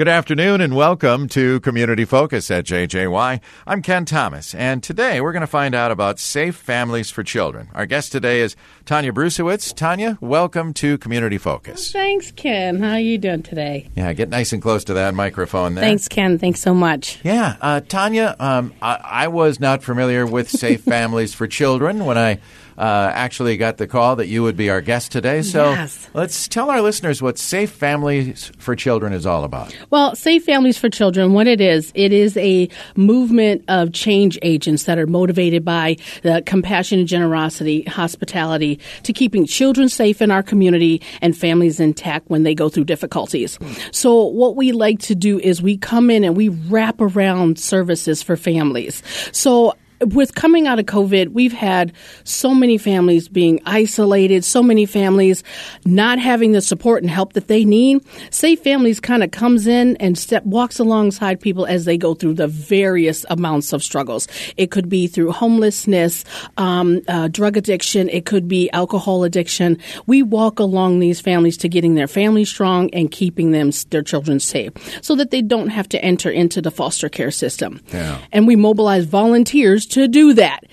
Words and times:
Good 0.00 0.08
afternoon 0.08 0.62
and 0.62 0.74
welcome 0.74 1.28
to 1.28 1.60
Community 1.60 2.06
Focus 2.06 2.50
at 2.50 2.64
JJY. 2.64 3.38
I'm 3.66 3.82
Ken 3.82 4.06
Thomas, 4.06 4.54
and 4.54 4.82
today 4.82 5.20
we're 5.20 5.32
going 5.32 5.42
to 5.42 5.46
find 5.46 5.74
out 5.74 5.90
about 5.90 6.18
safe 6.18 6.56
families 6.56 7.10
for 7.10 7.22
children. 7.22 7.68
Our 7.74 7.84
guest 7.84 8.10
today 8.10 8.40
is 8.40 8.56
Tanya 8.86 9.12
Brusewitz. 9.12 9.74
Tanya, 9.74 10.16
welcome 10.22 10.72
to 10.72 10.96
Community 10.96 11.36
Focus. 11.36 11.92
Thanks, 11.92 12.30
Ken. 12.30 12.80
How 12.82 12.92
are 12.92 12.98
you 12.98 13.18
doing 13.18 13.42
today? 13.42 13.90
Yeah, 13.94 14.10
get 14.14 14.30
nice 14.30 14.54
and 14.54 14.62
close 14.62 14.84
to 14.84 14.94
that 14.94 15.12
microphone 15.12 15.74
there. 15.74 15.84
Thanks, 15.84 16.08
Ken. 16.08 16.38
Thanks 16.38 16.62
so 16.62 16.72
much. 16.72 17.18
Yeah, 17.22 17.58
uh, 17.60 17.80
Tanya, 17.80 18.36
um, 18.40 18.72
I, 18.80 19.00
I 19.04 19.28
was 19.28 19.60
not 19.60 19.82
familiar 19.82 20.24
with 20.24 20.48
safe 20.48 20.80
families 20.82 21.34
for 21.34 21.46
children 21.46 22.06
when 22.06 22.16
I 22.16 22.40
uh, 22.78 23.10
actually 23.14 23.56
got 23.56 23.76
the 23.78 23.86
call 23.86 24.16
that 24.16 24.26
you 24.28 24.42
would 24.42 24.56
be 24.56 24.70
our 24.70 24.80
guest 24.80 25.12
today. 25.12 25.42
So 25.42 25.70
Yes. 25.70 26.08
let's 26.14 26.48
tell 26.48 26.70
our 26.70 26.80
listeners 26.80 27.20
what 27.22 27.38
Safe 27.38 27.70
Families 27.70 28.50
for 28.58 28.74
Children 28.76 29.12
is 29.12 29.26
all 29.26 29.44
about. 29.44 29.74
Well, 29.90 30.14
Safe 30.14 30.44
Families 30.44 30.78
for 30.78 30.88
Children, 30.88 31.32
what 31.32 31.46
it 31.46 31.60
is, 31.60 31.92
it 31.94 32.12
is 32.12 32.36
a 32.36 32.68
movement 32.96 33.64
of 33.68 33.92
change 33.92 34.38
agents 34.42 34.84
that 34.84 34.98
are 34.98 35.06
motivated 35.06 35.64
by 35.64 35.96
the 36.22 36.42
compassion 36.46 36.98
and 36.98 37.08
generosity, 37.08 37.82
hospitality, 37.82 38.78
to 39.02 39.12
keeping 39.12 39.46
children 39.46 39.88
safe 39.88 40.22
in 40.22 40.30
our 40.30 40.42
community 40.42 41.00
and 41.20 41.36
families 41.36 41.80
intact 41.80 42.28
when 42.30 42.42
they 42.42 42.54
go 42.54 42.68
through 42.68 42.84
difficulties. 42.84 43.58
So, 43.92 44.24
what 44.24 44.56
we 44.56 44.72
like 44.72 44.98
to 45.00 45.14
do 45.14 45.38
is 45.38 45.60
we 45.62 45.76
come 45.76 46.10
in 46.10 46.24
and 46.24 46.36
we 46.36 46.48
wrap 46.48 47.00
around 47.00 47.58
services 47.58 48.22
for 48.22 48.36
families. 48.36 49.02
So, 49.32 49.74
with 50.06 50.34
coming 50.34 50.66
out 50.66 50.78
of 50.78 50.86
COVID, 50.86 51.32
we've 51.32 51.52
had 51.52 51.92
so 52.24 52.54
many 52.54 52.78
families 52.78 53.28
being 53.28 53.60
isolated, 53.66 54.44
so 54.44 54.62
many 54.62 54.86
families 54.86 55.42
not 55.84 56.18
having 56.18 56.52
the 56.52 56.60
support 56.60 57.02
and 57.02 57.10
help 57.10 57.34
that 57.34 57.48
they 57.48 57.64
need. 57.64 58.04
Safe 58.30 58.60
Families 58.60 59.00
kind 59.00 59.22
of 59.22 59.30
comes 59.30 59.66
in 59.66 59.96
and 59.96 60.16
step 60.16 60.44
walks 60.44 60.78
alongside 60.78 61.40
people 61.40 61.66
as 61.66 61.84
they 61.84 61.98
go 61.98 62.14
through 62.14 62.34
the 62.34 62.46
various 62.46 63.24
amounts 63.30 63.72
of 63.72 63.82
struggles. 63.82 64.28
It 64.56 64.70
could 64.70 64.88
be 64.88 65.06
through 65.06 65.32
homelessness, 65.32 66.24
um, 66.56 67.00
uh, 67.08 67.28
drug 67.28 67.56
addiction, 67.56 68.08
it 68.08 68.26
could 68.26 68.48
be 68.48 68.70
alcohol 68.70 69.24
addiction. 69.24 69.78
We 70.06 70.22
walk 70.22 70.58
along 70.58 70.98
these 71.00 71.20
families 71.20 71.56
to 71.58 71.68
getting 71.68 71.94
their 71.94 72.08
family 72.08 72.44
strong 72.44 72.90
and 72.90 73.10
keeping 73.10 73.50
them 73.50 73.70
their 73.90 74.02
children 74.02 74.40
safe, 74.40 74.72
so 75.02 75.14
that 75.16 75.30
they 75.30 75.42
don't 75.42 75.68
have 75.68 75.88
to 75.90 76.04
enter 76.04 76.30
into 76.30 76.62
the 76.62 76.70
foster 76.70 77.08
care 77.08 77.30
system. 77.30 77.80
Yeah. 77.92 78.18
And 78.32 78.46
we 78.46 78.56
mobilize 78.56 79.04
volunteers 79.04 79.86
to 79.90 80.08
do 80.08 80.34
that. 80.34 80.64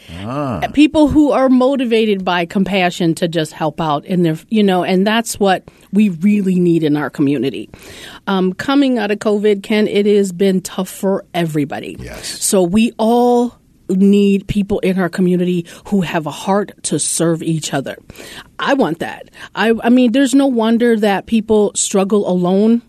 People 0.73 1.07
who 1.07 1.31
are 1.31 1.49
motivated 1.49 2.23
by 2.23 2.45
compassion 2.45 3.15
to 3.15 3.27
just 3.27 3.51
help 3.51 3.79
out 3.81 4.05
in 4.05 4.23
their, 4.23 4.37
you 4.49 4.63
know, 4.63 4.83
and 4.83 5.05
that's 5.05 5.39
what 5.39 5.69
we 5.91 6.09
really 6.09 6.59
need 6.59 6.83
in 6.83 6.97
our 6.97 7.09
community. 7.09 7.69
Um, 8.27 8.53
coming 8.53 8.97
out 8.97 9.11
of 9.11 9.19
COVID, 9.19 9.63
Ken, 9.63 9.87
it 9.87 10.05
has 10.05 10.31
been 10.31 10.61
tough 10.61 10.89
for 10.89 11.25
everybody. 11.33 11.97
Yes. 11.99 12.27
So 12.43 12.63
we 12.63 12.93
all 12.97 13.57
need 13.89 14.47
people 14.47 14.79
in 14.79 14.99
our 14.99 15.09
community 15.09 15.65
who 15.87 16.01
have 16.01 16.25
a 16.25 16.31
heart 16.31 16.71
to 16.83 16.99
serve 16.99 17.41
each 17.41 17.73
other. 17.73 17.97
I 18.59 18.73
want 18.73 18.99
that. 18.99 19.29
I, 19.55 19.73
I 19.81 19.89
mean, 19.89 20.11
there's 20.11 20.35
no 20.35 20.47
wonder 20.47 20.97
that 20.99 21.25
people 21.25 21.71
struggle 21.73 22.29
alone 22.29 22.81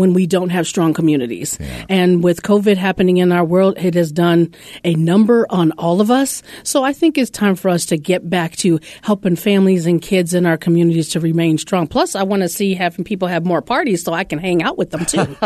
when 0.00 0.14
we 0.14 0.26
don't 0.26 0.48
have 0.50 0.66
strong 0.66 0.94
communities. 0.94 1.58
And 1.88 2.24
with 2.24 2.42
COVID 2.42 2.76
happening 2.76 3.18
in 3.18 3.30
our 3.32 3.44
world, 3.44 3.76
it 3.78 3.94
has 3.94 4.10
done 4.10 4.54
a 4.82 4.94
number 4.94 5.46
on 5.50 5.72
all 5.72 6.00
of 6.00 6.10
us. 6.10 6.42
So 6.64 6.82
I 6.82 6.92
think 6.92 7.18
it's 7.18 7.30
time 7.30 7.54
for 7.54 7.68
us 7.68 7.86
to 7.86 7.98
get 7.98 8.28
back 8.28 8.56
to 8.56 8.80
helping 9.02 9.36
families 9.36 9.86
and 9.86 10.00
kids 10.00 10.34
in 10.34 10.46
our 10.46 10.56
communities 10.56 11.10
to 11.10 11.20
remain 11.20 11.58
strong. 11.58 11.86
Plus, 11.86 12.14
I 12.16 12.22
want 12.22 12.42
to 12.42 12.48
see 12.48 12.74
having 12.74 13.04
people 13.04 13.28
have 13.28 13.44
more 13.44 13.62
parties 13.62 14.02
so 14.02 14.12
I 14.14 14.24
can 14.24 14.38
hang 14.38 14.62
out 14.62 14.78
with 14.78 14.90
them 14.90 15.04
too. 15.04 15.36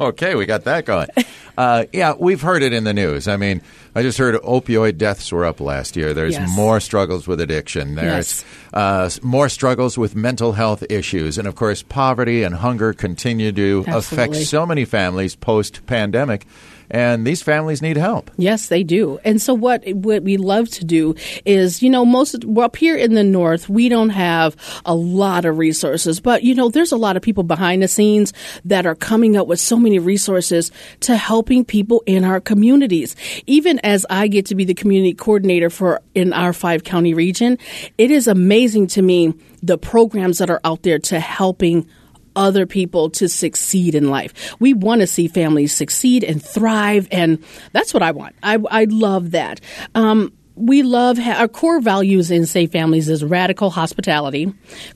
okay, 0.00 0.34
we 0.34 0.44
got 0.46 0.64
that 0.64 0.84
going. 0.84 1.08
Uh, 1.56 1.84
yeah, 1.92 2.14
we've 2.18 2.40
heard 2.42 2.62
it 2.62 2.72
in 2.72 2.82
the 2.84 2.92
news. 2.92 3.28
I 3.28 3.36
mean, 3.36 3.62
I 3.94 4.02
just 4.02 4.18
heard 4.18 4.34
opioid 4.42 4.98
deaths 4.98 5.30
were 5.30 5.44
up 5.44 5.60
last 5.60 5.96
year. 5.96 6.12
There's 6.12 6.34
Yes. 6.34 6.50
more 6.56 6.80
struggles 6.80 7.28
with 7.28 7.40
addiction. 7.40 7.94
There's 7.94 8.42
Yes. 8.42 8.44
uh, 8.72 9.10
more 9.22 9.48
struggles 9.48 9.96
with 9.96 10.16
mental 10.16 10.52
health 10.52 10.82
issues. 10.90 11.38
And 11.38 11.46
of 11.46 11.54
course, 11.54 11.82
poverty 11.84 12.42
and 12.42 12.56
hunger 12.56 12.92
continue 12.92 13.52
to 13.52 13.83
affect 13.86 14.30
Absolutely. 14.30 14.44
so 14.44 14.66
many 14.66 14.84
families 14.84 15.36
post 15.36 15.86
pandemic. 15.86 16.46
And 16.90 17.26
these 17.26 17.42
families 17.42 17.80
need 17.80 17.96
help. 17.96 18.30
Yes, 18.36 18.68
they 18.68 18.82
do. 18.82 19.18
And 19.24 19.40
so 19.40 19.54
what 19.54 19.86
what 19.94 20.22
we 20.22 20.36
love 20.36 20.68
to 20.70 20.84
do 20.84 21.14
is, 21.44 21.82
you 21.82 21.88
know, 21.88 22.04
most 22.04 22.44
well, 22.44 22.66
up 22.66 22.76
here 22.76 22.96
in 22.96 23.14
the 23.14 23.24
north, 23.24 23.68
we 23.68 23.88
don't 23.88 24.10
have 24.10 24.54
a 24.84 24.94
lot 24.94 25.44
of 25.44 25.58
resources, 25.58 26.20
but 26.20 26.42
you 26.42 26.54
know, 26.54 26.68
there's 26.68 26.92
a 26.92 26.96
lot 26.96 27.16
of 27.16 27.22
people 27.22 27.42
behind 27.42 27.82
the 27.82 27.88
scenes 27.88 28.32
that 28.64 28.86
are 28.86 28.94
coming 28.94 29.36
up 29.36 29.46
with 29.46 29.60
so 29.60 29.76
many 29.76 29.98
resources 29.98 30.70
to 31.00 31.16
helping 31.16 31.64
people 31.64 32.02
in 32.06 32.24
our 32.24 32.40
communities. 32.40 33.16
Even 33.46 33.78
as 33.80 34.04
I 34.10 34.28
get 34.28 34.46
to 34.46 34.54
be 34.54 34.64
the 34.64 34.74
community 34.74 35.14
coordinator 35.14 35.70
for 35.70 36.00
in 36.14 36.32
our 36.32 36.52
five 36.52 36.84
county 36.84 37.14
region, 37.14 37.58
it 37.96 38.10
is 38.10 38.28
amazing 38.28 38.88
to 38.88 39.02
me 39.02 39.34
the 39.62 39.78
programs 39.78 40.38
that 40.38 40.50
are 40.50 40.60
out 40.64 40.82
there 40.82 40.98
to 40.98 41.18
helping 41.18 41.88
other 42.36 42.66
people 42.66 43.10
to 43.10 43.28
succeed 43.28 43.94
in 43.94 44.10
life. 44.10 44.54
We 44.60 44.74
want 44.74 45.00
to 45.00 45.06
see 45.06 45.28
families 45.28 45.72
succeed 45.72 46.24
and 46.24 46.42
thrive, 46.42 47.08
and 47.10 47.42
that's 47.72 47.94
what 47.94 48.02
I 48.02 48.10
want. 48.12 48.34
I, 48.42 48.58
I 48.70 48.84
love 48.84 49.32
that. 49.32 49.60
Um, 49.94 50.32
we 50.56 50.82
love 50.82 51.18
ha- 51.18 51.40
our 51.40 51.48
core 51.48 51.80
values 51.80 52.30
in 52.30 52.46
Safe 52.46 52.70
Families 52.70 53.08
is 53.08 53.24
radical 53.24 53.70
hospitality, 53.70 54.52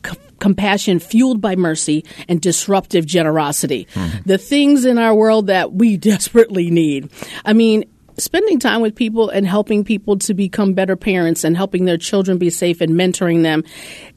c- 0.06 0.16
compassion 0.38 1.00
fueled 1.00 1.40
by 1.40 1.56
mercy, 1.56 2.04
and 2.28 2.40
disruptive 2.40 3.04
generosity. 3.06 3.88
The 4.24 4.38
things 4.38 4.84
in 4.84 4.98
our 4.98 5.14
world 5.14 5.48
that 5.48 5.72
we 5.72 5.96
desperately 5.96 6.70
need. 6.70 7.10
I 7.44 7.54
mean, 7.54 7.84
spending 8.18 8.58
time 8.58 8.80
with 8.80 8.94
people 8.94 9.30
and 9.30 9.46
helping 9.46 9.84
people 9.84 10.18
to 10.18 10.34
become 10.34 10.74
better 10.74 10.96
parents 10.96 11.44
and 11.44 11.56
helping 11.56 11.84
their 11.84 11.98
children 11.98 12.38
be 12.38 12.50
safe 12.50 12.80
and 12.80 12.92
mentoring 12.92 13.42
them, 13.42 13.64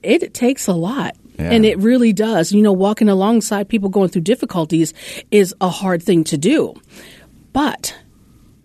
it 0.04 0.34
takes 0.34 0.68
a 0.68 0.74
lot. 0.74 1.16
Yeah. 1.38 1.52
And 1.52 1.66
it 1.66 1.78
really 1.80 2.14
does. 2.14 2.52
You 2.52 2.62
know, 2.62 2.74
walking 2.74 3.10
alongside 3.10 3.70
people 3.70 3.90
going 3.90 4.10
through 4.10 4.24
difficulties 4.24 4.94
is 5.32 5.54
a 5.62 5.70
hard 5.70 6.04
thing 6.04 6.24
to 6.26 6.38
do. 6.38 6.76
But 7.54 7.96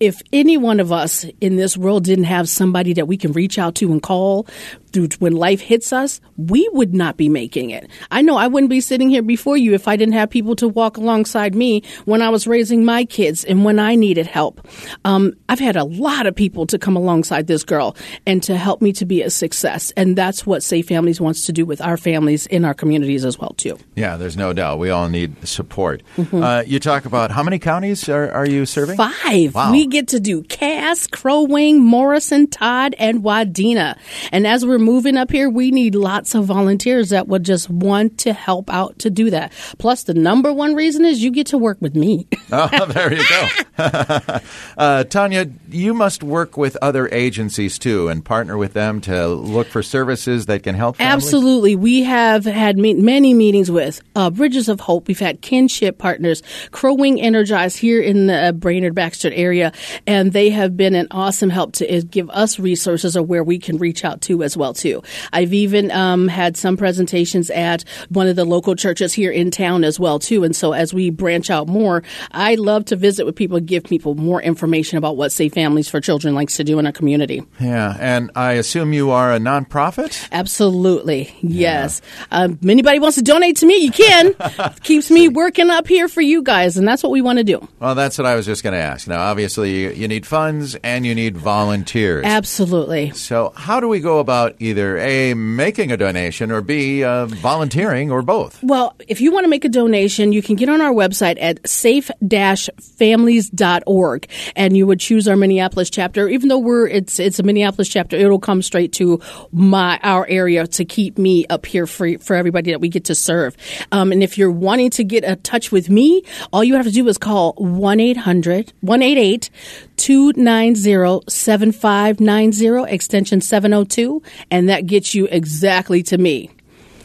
if 0.01 0.21
any 0.33 0.57
one 0.57 0.81
of 0.81 0.93
us 0.93 1.25
in 1.41 1.57
this 1.57 1.77
world 1.77 2.05
didn't 2.05 2.25
have 2.25 2.49
somebody 2.49 2.93
that 2.95 3.07
we 3.07 3.17
can 3.17 3.33
reach 3.33 3.59
out 3.59 3.75
to 3.77 3.91
and 3.93 4.03
call 4.03 4.47
through 4.93 5.09
when 5.19 5.33
life 5.33 5.61
hits 5.61 5.93
us, 5.93 6.21
we 6.37 6.69
would 6.73 6.95
not 6.95 7.17
be 7.17 7.29
making 7.29 7.71
it. 7.71 7.89
I 8.11 8.23
know 8.23 8.37
I 8.37 8.47
wouldn't 8.47 8.71
be 8.71 8.81
sitting 8.81 9.11
here 9.11 9.23
before 9.23 9.57
you 9.57 9.75
if 9.75 9.89
I 9.89 9.97
didn't 9.97 10.15
have 10.15 10.31
people 10.31 10.57
to 10.57 10.69
walk 10.69 10.97
alongside 10.97 11.55
me 11.55 11.83
when 12.05 12.23
I 12.23 12.31
was 12.31 12.47
raising 12.47 12.85
my 12.85 13.05
kids 13.05 13.45
and 13.45 13.65
when 13.65 13.79
I 13.79 13.95
needed 13.95 14.27
help. 14.27 14.67
Um, 15.05 15.35
I've 15.49 15.59
had 15.59 15.77
a 15.77 15.85
lot 15.85 16.27
of 16.27 16.35
people 16.35 16.67
to 16.67 16.79
come 16.79 16.97
alongside 16.97 17.47
this 17.47 17.63
girl 17.63 17.97
and 18.27 18.43
to 18.45 18.57
help 18.57 18.81
me 18.81 18.93
to 18.95 19.05
be 19.05 19.23
a 19.23 19.31
success, 19.31 19.93
and 19.97 20.17
that's 20.17 20.47
what 20.47 20.63
Safe 20.63 20.87
Families 20.89 21.21
wants 21.21 21.47
to 21.47 21.53
do 21.53 21.67
with 21.67 21.81
our 21.81 21.97
families 21.97 22.47
in 22.47 22.65
our 22.65 22.75
communities 22.75 23.25
as 23.25 23.39
well 23.39 23.55
too. 23.57 23.79
Yeah, 23.95 24.17
there's 24.17 24.37
no 24.37 24.53
doubt. 24.53 24.79
We 24.79 24.91
all 24.91 25.09
need 25.09 25.47
support. 25.47 26.03
Uh, 26.33 26.63
you 26.67 26.81
talk 26.81 27.05
about 27.07 27.31
how 27.31 27.43
many 27.43 27.59
counties 27.59 28.09
are, 28.09 28.31
are 28.31 28.47
you 28.47 28.67
serving? 28.67 28.97
Five. 28.97 29.55
Wow. 29.55 29.73
We 29.73 29.86
get 29.87 30.09
to 30.09 30.21
do 30.21 30.43
Cass, 30.43 31.07
Crow 31.07 31.43
Wing, 31.43 31.83
Morrison, 31.83 32.47
Todd, 32.47 32.95
and 32.99 33.23
Wadena. 33.23 33.99
And 34.33 34.47
as 34.47 34.65
we're 34.65 34.79
moving 34.79 35.17
up 35.17 35.31
here, 35.31 35.49
we 35.49 35.71
need 35.71 35.95
lots 35.95 36.35
of 36.35 36.45
volunteers 36.45 37.11
that 37.11 37.29
would 37.29 37.45
just 37.45 37.71
want 37.71 38.19
to 38.19 38.33
help 38.33 38.71
out 38.71 38.99
to 39.01 39.11
do 39.11 39.31
that. 39.31 39.53
Plus, 39.79 40.05
the 40.05 40.15
number 40.15 40.53
one 40.53 40.75
reason 40.75 41.05
is 41.05 41.23
you 41.23 41.31
get 41.31 41.49
to 41.49 41.59
work 41.59 41.79
with 41.81 41.95
me. 41.95 42.27
Oh, 42.53 42.87
there 42.87 43.13
you 43.13 43.25
go. 43.29 43.49
uh, 44.79 45.05
Tanya, 45.05 45.51
you 45.69 45.93
must 45.93 46.23
work 46.23 46.57
with 46.57 46.77
other 46.81 47.09
agencies 47.13 47.77
too 47.79 48.09
and 48.09 48.25
partner 48.25 48.57
with 48.57 48.73
them 48.73 49.01
to 49.03 49.27
look 49.27 49.67
for 49.67 49.83
services 49.83 50.47
that 50.47 50.63
can 50.63 50.75
help 50.77 50.97
families. 50.97 51.25
Absolutely. 51.25 51.77
We 51.77 52.05
have 52.05 52.45
had 52.45 52.79
me- 52.79 52.95
many 52.95 53.35
meetings 53.35 53.71
with 53.71 54.01
uh, 54.15 54.31
Bridges 54.31 54.69
of 54.69 54.81
Hope. 54.81 55.09
We've 55.09 55.19
had 55.19 55.41
kinship 55.41 55.99
partners, 55.99 56.43
Crow 56.71 56.95
Wing 56.95 57.21
Energize 57.21 57.77
here 57.77 58.01
in 58.01 58.29
the 58.29 58.49
uh, 58.49 58.53
Brainerd 58.53 58.95
Baxter 58.95 59.33
area, 59.33 59.73
and 60.07 60.33
they 60.33 60.51
have 60.51 60.77
been 60.77 60.95
an 60.95 61.09
awesome 61.11 61.51
help 61.51 61.73
to 61.73 61.97
uh, 61.99 62.03
give 62.11 62.29
us 62.31 62.59
resources 62.59 63.17
of 63.17 63.29
where 63.29 63.45
we 63.45 63.59
can 63.59 63.79
reach 63.79 64.05
out 64.05 64.21
to 64.23 64.43
as 64.43 64.57
well 64.57 64.75
too. 64.75 65.03
I've 65.33 65.53
even 65.53 65.91
um, 65.91 66.29
had 66.29 66.57
some 66.57 66.77
presentations 66.77 67.51
at 67.51 67.85
one 68.09 68.27
of 68.27 68.37
the 68.37 68.45
local 68.45 68.75
churches 68.75 69.13
here 69.13 69.31
in 69.31 69.51
town 69.51 69.85
as 69.85 69.99
well 69.99 70.19
too, 70.19 70.45
and 70.45 70.55
so 70.55 70.73
as 70.73 70.93
we 70.93 71.11
branch 71.11 71.51
out 71.51 71.69
more, 71.69 72.03
I 72.33 72.55
love 72.57 72.85
to 72.87 72.97
visit 72.97 73.27
with 73.27 73.37
people, 73.37 73.61
give 73.61 73.85
people 73.85 74.15
more 74.15 74.43
information 74.43 74.99
about 74.99 75.17
what 75.17 75.33
Safe 75.33 75.53
Families 75.53 75.89
for 75.89 76.01
Children 76.01 76.35
likes 76.35 76.57
to 76.57 76.65
do 76.65 76.79
in 76.79 76.87
our 76.87 76.93
community. 76.93 77.43
Yeah, 77.61 77.97
and 77.99 78.31
I 78.35 78.53
assume 78.55 78.93
you 78.93 79.11
are 79.11 79.33
a 79.33 79.39
nonprofit? 79.39 80.29
Absolutely, 80.33 81.35
yes. 81.43 82.01
Yeah. 82.31 82.39
Um, 82.43 82.59
anybody 82.69 82.99
wants 82.99 83.17
to 83.17 83.23
donate 83.23 83.57
to 83.59 83.67
me, 83.67 83.79
you 83.79 83.91
can. 83.91 84.35
Keeps 84.83 85.11
me 85.11 85.29
working 85.29 85.71
up 85.71 85.87
here 85.87 86.09
for 86.09 86.21
you 86.21 86.43
guys, 86.43 86.77
and 86.77 86.87
that's 86.87 87.03
what 87.03 87.13
we 87.13 87.21
want 87.21 87.39
to 87.39 87.45
do. 87.45 87.67
Well, 87.81 87.95
that's 87.95 88.19
what 88.19 88.27
I 88.27 88.35
was 88.35 88.47
just 88.47 88.63
going 88.63 88.73
to 88.73 88.79
ask. 88.79 89.09
Now, 89.09 89.21
obviously, 89.21 89.66
you, 89.69 89.91
you 89.91 90.09
need 90.09 90.27
funds 90.27 90.75
and 90.77 91.05
you 91.07 91.15
need 91.15 91.37
volunteers. 91.37 92.25
Absolutely. 92.25 93.11
So, 93.13 93.53
how 93.57 93.81
do 93.81 93.89
we 93.89 94.01
go 94.01 94.19
about 94.19 94.57
either 94.59 94.97
A, 94.99 95.35
making 95.35 95.93
a 95.93 95.97
donation, 95.97 96.51
or 96.51 96.61
B, 96.61 97.05
uh, 97.05 97.27
volunteering, 97.27 98.11
or 98.11 98.23
both? 98.23 98.61
Well, 98.63 98.97
if 99.09 99.21
you 99.21 99.33
want 99.33 99.45
to 99.45 99.49
make 99.49 99.65
a 99.65 99.69
donation, 99.69 100.33
you 100.33 100.43
can 100.43 100.57
get 100.57 100.69
on 100.69 100.81
our 100.81 100.93
website 100.93 101.39
at 101.41 101.69
safe-families.org, 101.69 104.29
and 104.55 104.77
you 104.77 104.87
would 104.87 105.01
choose 105.01 105.27
our 105.29 105.37
Minneapolis 105.37 105.91
chapter. 105.91 106.29
Even 106.29 106.49
though 106.49 106.59
we're 106.59 106.89
it's 106.89 107.19
it's 107.19 107.39
a 107.39 107.43
Minneapolis 107.43 107.89
chapter, 107.89 108.17
it'll 108.17 108.39
come 108.39 108.63
straight 108.63 108.93
to 108.95 109.21
my 109.53 109.99
our 110.03 110.27
area 110.29 110.67
to 110.67 110.85
keep 110.85 111.19
me 111.19 111.47
up 111.47 111.67
here 111.67 111.87
for 111.87 112.19
for 112.19 112.37
everybody 112.37 112.71
that 112.71 112.81
we 112.81 112.89
get 112.89 113.05
to 113.05 113.15
serve. 113.15 113.57
Um, 113.93 114.11
and 114.13 114.23
if 114.23 114.39
you're 114.39 114.51
wanting 114.51 114.91
to 114.91 115.05
get 115.05 115.25
in 115.25 115.41
touch 115.43 115.73
with 115.73 115.91
me, 115.91 116.23
all 116.53 116.65
you 116.65 116.75
have 116.75 116.87
to 116.87 116.93
do 116.93 117.07
is 117.09 117.19
call 117.19 117.53
1 117.55 118.01
800 118.01 118.73
188 118.81 119.51
290 119.97 121.25
7590 121.29 122.93
extension 122.93 123.41
702, 123.41 124.23
and 124.51 124.69
that 124.69 124.87
gets 124.87 125.15
you 125.15 125.27
exactly 125.31 126.03
to 126.05 126.19
me. 126.19 126.51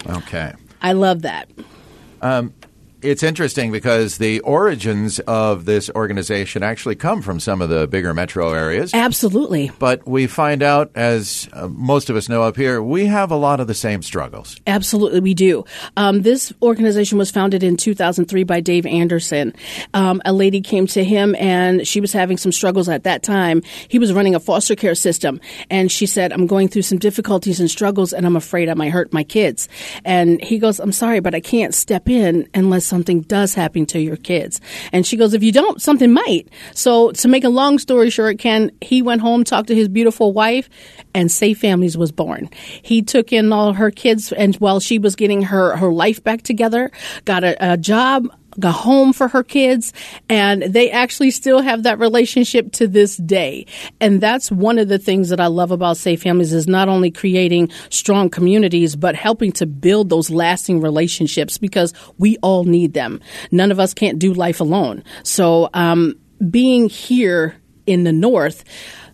Okay. 0.08 0.54
I 0.82 0.94
love 0.94 1.22
that. 1.22 1.50
Um, 2.22 2.54
it's 3.02 3.24
interesting 3.24 3.72
because 3.72 4.18
the 4.18 4.40
origins 4.42 5.20
of 5.22 5.66
this 5.66 5.90
organization 5.96 6.64
actually 6.64 6.96
come 6.96 7.22
from 7.22 7.40
some 7.40 7.62
of 7.62 7.70
the 7.70 7.88
bigger 7.88 8.14
metro 8.14 8.54
areas. 8.54 8.94
Absolutely. 8.94 9.72
But 9.80 10.08
we 10.08 10.28
find 10.28 10.64
out, 10.64 10.92
as 10.96 11.50
uh, 11.54 11.68
most 11.68 12.10
of 12.10 12.16
us 12.16 12.30
know 12.30 12.44
up 12.44 12.56
here, 12.56 12.82
we 12.82 13.06
have 13.06 13.32
a 13.32 13.36
lot 13.36 13.60
of 13.60 13.68
the 13.68 13.74
same 13.74 14.02
struggles. 14.02 14.60
Absolutely, 14.68 15.20
we 15.20 15.34
do. 15.34 15.66
Um, 15.98 16.22
this 16.22 16.54
organization 16.62 17.18
was 17.18 17.32
founded 17.32 17.64
in 17.64 17.78
2003 17.78 18.44
by 18.44 18.60
Dave 18.60 18.86
Anderson. 18.86 19.54
Um, 19.94 20.22
a 20.26 20.34
lady 20.34 20.62
came 20.62 20.88
to 20.88 21.04
him 21.04 21.36
and 21.36 21.88
she 21.88 22.02
was 22.02 22.14
having 22.14 22.38
some 22.38 22.52
struggles 22.52 22.90
at 22.90 23.04
that 23.04 23.24
time. 23.24 23.62
He 23.88 24.00
was 24.00 24.14
running 24.14 24.36
a 24.36 24.40
foster 24.40 24.76
care 24.76 24.96
system 24.96 25.40
and 25.70 25.92
she 25.92 26.06
said, 26.06 26.32
I'm 26.32 26.48
going 26.48 26.68
through 26.68 26.84
some 26.84 26.98
difficulties 26.98 27.60
and 27.60 27.70
struggles 27.70 28.14
and 28.14 28.26
I'm 28.26 28.36
afraid 28.36 28.70
I 28.70 28.74
might 28.74 28.92
hurt 28.92 29.14
my 29.14 29.24
kids. 29.24 29.68
And 30.06 30.42
he 30.44 30.60
goes, 30.60 30.80
I'm 30.80 30.92
sorry, 30.92 31.20
but 31.20 31.36
I 31.36 31.40
can't 31.40 31.74
step 31.74 32.10
in 32.10 32.48
unless 32.54 32.91
something 32.92 33.22
does 33.22 33.56
happen 33.56 33.86
to 33.88 34.00
your 34.00 34.18
kids. 34.18 34.60
And 34.92 35.08
she 35.08 35.16
goes, 35.16 35.34
if 35.34 35.42
you 35.42 35.52
don't, 35.52 35.82
something 35.82 36.12
might. 36.12 36.50
So 36.76 37.12
to 37.14 37.28
make 37.30 37.46
a 37.46 37.50
long 37.50 37.80
story 37.80 38.10
short, 38.10 38.38
Ken, 38.38 38.70
he 38.82 39.02
went 39.02 39.22
home, 39.22 39.44
talked 39.46 39.70
to 39.70 39.76
his 39.76 39.88
beautiful 39.88 40.34
wife, 40.34 40.70
and 41.16 41.32
Safe 41.32 41.58
Families 41.58 41.98
was 41.98 42.12
born. 42.12 42.50
He 42.82 43.02
took 43.02 43.32
in 43.32 43.54
all 43.54 43.74
her 43.74 43.92
kids, 43.92 44.34
and 44.34 44.56
while 44.58 44.82
she 44.82 45.00
was 45.00 45.16
getting 45.16 45.42
her, 45.44 45.78
her 45.78 45.92
life 45.92 46.22
back 46.24 46.42
together, 46.42 46.92
got 47.24 47.44
a, 47.46 47.74
a 47.74 47.78
job, 47.78 48.28
a 48.62 48.72
home 48.72 49.14
for 49.14 49.28
her 49.28 49.44
kids 49.44 49.94
and 50.30 50.64
they 50.64 50.92
actually 50.92 51.32
still 51.32 51.62
have 51.62 51.84
that 51.84 52.00
relationship 52.00 52.72
to 52.74 52.88
this 52.88 53.18
day. 53.18 53.66
And 54.00 54.22
that's 54.22 54.52
one 54.52 54.78
of 54.78 54.88
the 54.88 55.00
things 55.00 55.30
that 55.30 55.40
i 55.40 55.48
love 55.48 55.72
about 55.72 55.98
safe 55.98 56.22
families 56.22 56.54
is 56.54 56.68
not 56.68 56.90
only 56.90 57.12
creating 57.12 57.70
strong 57.90 58.30
communities 58.30 58.96
but 58.96 59.16
helping 59.16 59.52
to 59.52 59.66
build 59.66 60.10
those 60.10 60.30
lasting 60.30 60.82
relationships 60.82 61.58
because 61.58 61.94
we 62.18 62.38
all 62.38 62.64
need 62.64 62.94
them. 62.94 63.20
None 63.52 63.72
of 63.72 63.80
us 63.80 63.94
can't 63.94 64.20
do 64.20 64.34
life 64.34 64.60
alone. 64.60 65.04
So 65.24 65.70
um, 65.74 66.16
being 66.50 66.90
here 66.90 67.56
in 67.86 68.04
the 68.04 68.14
north 68.14 68.64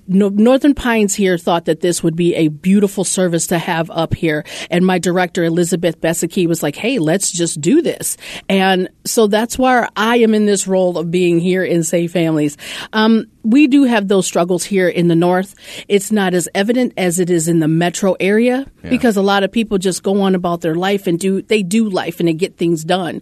Northern 0.07 0.73
Pines 0.73 1.15
here 1.15 1.37
thought 1.37 1.65
that 1.65 1.81
this 1.81 2.01
would 2.01 2.15
be 2.15 2.35
a 2.35 2.47
beautiful 2.47 3.03
service 3.03 3.47
to 3.47 3.59
have 3.59 3.89
up 3.91 4.13
here. 4.13 4.45
And 4.69 4.85
my 4.85 4.99
director, 4.99 5.43
Elizabeth 5.43 5.99
Besicki, 5.99 6.47
was 6.47 6.63
like, 6.63 6.75
hey, 6.75 6.99
let's 6.99 7.31
just 7.31 7.59
do 7.59 7.81
this. 7.81 8.17
And 8.47 8.89
so 9.05 9.27
that's 9.27 9.57
why 9.57 9.89
I 9.95 10.17
am 10.17 10.33
in 10.33 10.45
this 10.45 10.67
role 10.67 10.97
of 10.97 11.11
being 11.11 11.39
here 11.39 11.63
in 11.63 11.83
Safe 11.83 12.11
Families. 12.11 12.57
Um, 12.93 13.25
we 13.43 13.67
do 13.67 13.83
have 13.83 14.07
those 14.07 14.25
struggles 14.25 14.63
here 14.63 14.89
in 14.89 15.07
the 15.07 15.15
North. 15.15 15.55
It's 15.87 16.11
not 16.11 16.33
as 16.33 16.49
evident 16.53 16.93
as 16.97 17.19
it 17.19 17.29
is 17.29 17.47
in 17.47 17.59
the 17.59 17.67
metro 17.67 18.15
area 18.19 18.65
yeah. 18.83 18.89
because 18.89 19.17
a 19.17 19.21
lot 19.21 19.43
of 19.43 19.51
people 19.51 19.77
just 19.77 20.03
go 20.03 20.21
on 20.21 20.35
about 20.35 20.61
their 20.61 20.75
life 20.75 21.07
and 21.07 21.19
do, 21.19 21.41
they 21.41 21.63
do 21.63 21.89
life 21.89 22.19
and 22.19 22.27
they 22.27 22.33
get 22.33 22.57
things 22.57 22.83
done. 22.83 23.21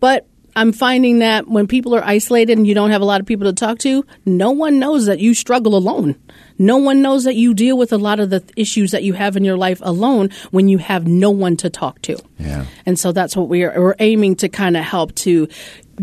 But 0.00 0.28
I'm 0.56 0.72
finding 0.72 1.18
that 1.18 1.46
when 1.46 1.66
people 1.66 1.94
are 1.94 2.02
isolated 2.02 2.56
and 2.56 2.66
you 2.66 2.74
don't 2.74 2.90
have 2.90 3.02
a 3.02 3.04
lot 3.04 3.20
of 3.20 3.26
people 3.26 3.46
to 3.46 3.52
talk 3.52 3.78
to, 3.80 4.06
no 4.24 4.50
one 4.50 4.78
knows 4.78 5.04
that 5.04 5.20
you 5.20 5.34
struggle 5.34 5.76
alone. 5.76 6.16
No 6.58 6.78
one 6.78 7.02
knows 7.02 7.24
that 7.24 7.36
you 7.36 7.52
deal 7.52 7.76
with 7.76 7.92
a 7.92 7.98
lot 7.98 8.20
of 8.20 8.30
the 8.30 8.42
issues 8.56 8.92
that 8.92 9.02
you 9.02 9.12
have 9.12 9.36
in 9.36 9.44
your 9.44 9.58
life 9.58 9.80
alone 9.82 10.30
when 10.50 10.68
you 10.68 10.78
have 10.78 11.06
no 11.06 11.30
one 11.30 11.58
to 11.58 11.68
talk 11.68 12.00
to. 12.02 12.18
Yeah. 12.38 12.64
And 12.86 12.98
so 12.98 13.12
that's 13.12 13.36
what 13.36 13.48
we're, 13.48 13.78
we're 13.78 13.96
aiming 13.98 14.36
to 14.36 14.48
kind 14.48 14.78
of 14.78 14.84
help 14.84 15.14
to 15.16 15.46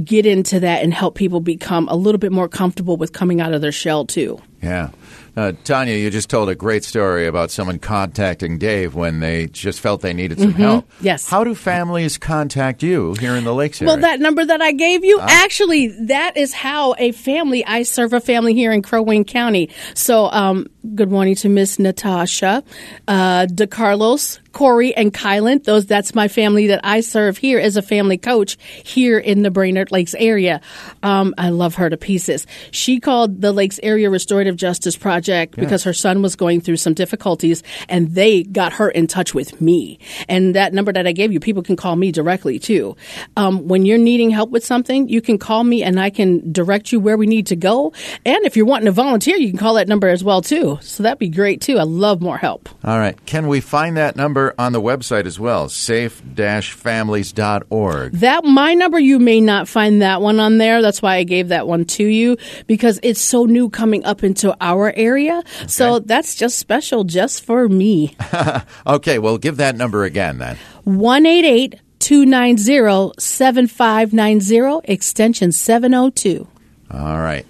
get 0.04 0.28
into 0.28 0.60
that 0.60 0.84
and 0.84 0.94
help 0.94 1.16
people 1.16 1.40
become 1.40 1.88
a 1.90 1.96
little 1.96 2.20
bit 2.20 2.32
more 2.32 2.48
comfortable 2.48 2.96
with 2.96 3.12
coming 3.12 3.42
out 3.42 3.54
of 3.54 3.62
their 3.62 3.72
shell 3.72 4.06
too. 4.06 4.40
Yeah. 4.62 4.92
Uh, 5.36 5.54
Tanya, 5.64 5.96
you 5.96 6.12
just 6.12 6.30
told 6.30 6.50
a 6.50 6.56
great 6.56 6.84
story 6.84 7.26
about 7.26 7.50
someone 7.50 7.80
contacting 7.80 8.60
Dave 8.60 8.94
when 8.94 9.20
they 9.20 9.48
just 9.48 9.80
felt 9.80 10.02
they 10.02 10.14
needed 10.14 10.40
some 10.40 10.54
mm-hmm. 10.54 10.62
help. 10.62 10.92
Yes. 11.02 11.28
How 11.28 11.44
do 11.44 11.56
families 11.56 12.20
contact 12.20 12.84
you 12.84 13.16
here 13.16 13.36
in 13.36 13.44
the 13.44 13.54
Lakes 13.54 13.82
area? 13.82 13.94
Well, 13.94 14.02
that 14.02 14.20
number 14.20 14.46
that 14.46 14.62
I 14.62 14.74
gave 14.74 15.04
you, 15.04 15.20
uh, 15.20 15.26
actually, 15.28 15.88
that 16.06 16.38
is 16.38 16.54
how 16.54 16.94
a 17.00 17.12
family, 17.14 17.66
I 17.66 17.82
serve 17.82 18.14
a 18.14 18.20
family 18.20 18.54
here 18.54 18.72
in 18.72 18.84
Crow 18.84 19.02
Wing 19.02 19.26
County. 19.26 19.70
So, 19.96 20.26
um, 20.26 20.68
good 20.96 21.10
morning 21.10 21.34
to 21.34 21.48
Miss 21.48 21.80
Natasha, 21.80 22.62
uh, 23.08 23.46
DeCarlos, 23.46 24.40
Corey 24.52 24.94
and 24.96 25.14
Kylan. 25.14 25.64
Those 25.64 25.86
that's 25.86 26.14
my 26.14 26.28
family 26.28 26.68
that 26.68 26.82
I 26.84 27.00
serve 27.00 27.38
here 27.38 27.58
as 27.58 27.78
a 27.78 27.82
family 27.82 28.18
coach 28.18 28.58
here 28.84 29.18
in 29.18 29.42
the 29.42 29.50
Brainerd 29.50 29.92
Lakes 29.92 30.14
area. 30.14 30.62
Um, 31.02 31.34
I 31.38 31.50
love 31.50 31.76
her 31.76 31.90
to 31.90 31.98
pieces. 31.98 32.46
She 32.72 33.00
called 33.00 33.42
the 33.42 33.52
Lakes 33.52 33.80
Area 33.82 34.10
Restorative 34.10 34.56
Justice 34.56 34.96
Project 34.96 35.56
yeah. 35.58 35.64
because 35.64 35.84
her 35.84 35.94
son 35.94 36.22
was 36.22 36.36
going 36.36 36.62
through 36.62 36.78
some 36.78 36.94
difficulties, 36.94 37.64
and 37.88 38.14
they 38.14 38.44
got 38.44 38.74
her 38.74 38.90
in 38.90 39.08
touch 39.08 39.34
with 39.34 39.62
me. 39.62 40.00
And 40.28 40.54
that 40.56 40.74
number 40.74 40.92
that 40.92 41.08
I 41.08 41.14
gave 41.14 41.32
you, 41.32 41.40
people 41.40 41.64
can 41.64 41.76
call 41.76 41.96
me 41.96 42.12
directly 42.12 42.60
too. 42.60 42.96
Um, 43.38 43.68
when 43.68 43.86
you're 43.86 43.98
needing 43.98 44.30
help 44.30 44.52
with 44.52 44.66
something, 44.66 45.08
you 45.08 45.22
can 45.22 45.40
call 45.40 45.64
me, 45.64 45.82
and 45.82 46.00
I 46.00 46.10
can 46.10 46.52
direct 46.52 46.92
you 46.92 47.00
where 47.00 47.18
we 47.18 47.26
need 47.26 47.48
to 47.48 47.56
go. 47.56 47.94
And 48.26 48.46
if 48.46 48.56
you're 48.56 48.66
wanting 48.66 48.86
to 48.86 48.92
volunteer, 48.92 49.38
you 49.38 49.50
can 49.50 49.58
call 49.58 49.76
that 49.76 49.88
number 49.88 50.10
as 50.10 50.24
well 50.24 50.42
too. 50.42 50.73
So 50.82 51.04
that'd 51.04 51.20
be 51.20 51.30
great 51.30 51.62
too. 51.62 51.78
I 51.78 51.84
love 51.84 52.22
more 52.22 52.38
help. 52.38 52.70
All 52.84 53.00
right, 53.00 53.24
can 53.26 53.48
we 53.48 53.62
find 53.62 53.98
that 53.98 54.16
number? 54.16 54.54
on 54.58 54.74
the 54.74 54.82
website 54.82 55.26
as 55.26 55.40
well, 55.40 55.70
safe-families.org. 55.70 58.14
That 58.14 58.44
my 58.44 58.74
number 58.74 59.00
you 59.00 59.20
may 59.20 59.40
not 59.42 59.68
find 59.68 60.02
that 60.02 60.22
one 60.22 60.40
on 60.40 60.58
there. 60.58 60.82
That's 60.82 61.02
why 61.02 61.16
I 61.16 61.24
gave 61.24 61.50
that 61.50 61.68
one 61.68 61.86
to 61.86 62.06
you 62.06 62.38
because 62.68 63.00
it's 63.04 63.22
so 63.22 63.46
new 63.46 63.70
coming 63.70 64.06
up 64.06 64.24
into 64.24 64.56
our 64.62 64.94
area. 64.96 65.40
Okay. 65.40 65.68
So 65.68 66.00
that's 66.00 66.36
just 66.36 66.58
special 66.58 67.04
just 67.04 67.44
for 67.44 67.68
me. 67.68 68.16
okay, 68.88 69.20
well 69.20 69.38
give 69.38 69.58
that 69.58 69.76
number 69.76 70.04
again 70.04 70.38
then. 70.38 70.58
188 70.84 71.80
290 72.00 73.20
7590 73.20 74.92
extension 74.92 75.52
702. 75.52 76.48
All 76.92 77.20
right. 77.20 77.46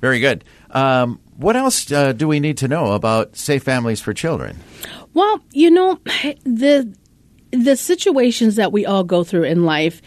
Very 0.00 0.20
good. 0.20 0.44
Um, 0.70 1.20
what 1.40 1.56
else 1.56 1.90
uh, 1.90 2.12
do 2.12 2.28
we 2.28 2.38
need 2.38 2.58
to 2.58 2.68
know 2.68 2.92
about 2.92 3.34
Safe 3.34 3.62
Families 3.62 4.00
for 4.00 4.12
Children? 4.12 4.58
Well, 5.14 5.42
you 5.52 5.70
know, 5.70 5.98
the 6.44 6.94
the 7.52 7.76
situations 7.76 8.56
that 8.56 8.72
we 8.72 8.86
all 8.86 9.02
go 9.02 9.24
through 9.24 9.44
in 9.44 9.64
life, 9.64 10.00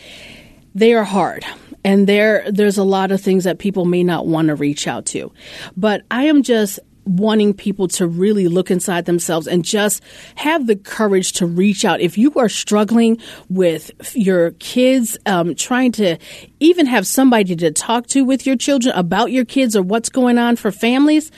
they 0.74 0.94
are 0.94 1.04
hard. 1.04 1.46
And 1.84 2.08
there 2.08 2.50
there's 2.50 2.78
a 2.78 2.84
lot 2.84 3.12
of 3.12 3.20
things 3.20 3.44
that 3.44 3.58
people 3.58 3.86
may 3.86 4.04
not 4.04 4.28
want 4.28 4.48
to 4.48 4.56
reach 4.56 4.88
out 4.88 5.06
to. 5.08 5.32
But 5.76 6.04
I 6.12 6.26
am 6.26 6.44
just 6.44 6.80
wanting 7.06 7.54
people 7.54 7.88
to 7.88 8.08
really 8.08 8.48
look 8.48 8.72
inside 8.72 9.06
themselves 9.06 9.48
and 9.48 9.66
just 9.66 10.02
have 10.36 10.68
the 10.68 10.76
courage 10.76 11.34
to 11.34 11.46
reach 11.46 11.84
out. 11.84 12.00
If 12.00 12.18
you 12.18 12.34
are 12.36 12.50
struggling 12.50 13.18
with 13.50 13.92
your 14.16 14.52
kids, 14.52 15.18
um, 15.26 15.56
trying 15.56 15.92
to 15.94 16.18
even 16.64 16.86
have 16.86 17.06
somebody 17.06 17.56
to 17.56 17.72
talk 17.72 18.08
to 18.08 18.24
with 18.24 18.46
your 18.46 18.56
children 18.56 18.96
about 18.96 19.32
your 19.32 19.46
kids 19.46 19.76
or 19.76 19.82
what's 19.82 20.10
going 20.10 20.38
on 20.38 20.56
for 20.56 20.72
families, 20.72 21.32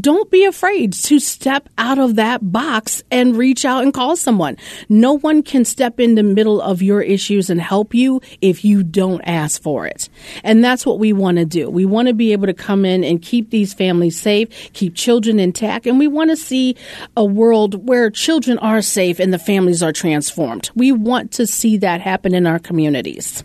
don't 0.00 0.30
be 0.30 0.44
afraid 0.44 0.92
to 0.92 1.20
step 1.20 1.68
out 1.78 1.98
of 1.98 2.16
that 2.16 2.52
box 2.52 3.04
and 3.10 3.36
reach 3.36 3.64
out 3.64 3.84
and 3.84 3.94
call 3.94 4.16
someone. 4.16 4.56
No 4.88 5.12
one 5.12 5.42
can 5.42 5.64
step 5.64 6.00
in 6.00 6.16
the 6.16 6.24
middle 6.24 6.60
of 6.60 6.82
your 6.82 7.02
issues 7.02 7.50
and 7.50 7.60
help 7.60 7.94
you 7.94 8.20
if 8.40 8.64
you 8.64 8.82
don't 8.82 9.22
ask 9.22 9.62
for 9.62 9.86
it. 9.86 10.08
And 10.42 10.64
that's 10.64 10.84
what 10.84 10.98
we 10.98 11.12
want 11.12 11.38
to 11.38 11.44
do. 11.44 11.70
We 11.70 11.84
want 11.84 12.08
to 12.08 12.14
be 12.14 12.32
able 12.32 12.46
to 12.46 12.54
come 12.54 12.84
in 12.84 13.04
and 13.04 13.22
keep 13.22 13.50
these 13.50 13.72
families 13.74 14.20
safe, 14.20 14.72
keep 14.72 14.96
children 14.96 15.38
intact, 15.38 15.86
and 15.86 15.98
we 15.98 16.08
want 16.08 16.30
to 16.30 16.36
see 16.36 16.76
a 17.16 17.24
world 17.24 17.86
where 17.88 18.10
children 18.10 18.58
are 18.58 18.82
safe 18.82 19.20
and 19.20 19.32
the 19.32 19.38
families 19.38 19.82
are 19.82 19.92
transformed. 19.92 20.70
We 20.74 20.90
want 20.90 21.30
to 21.32 21.46
see 21.46 21.76
that 21.78 22.00
happen 22.00 22.34
in 22.34 22.46
our 22.46 22.58
communities. 22.58 23.44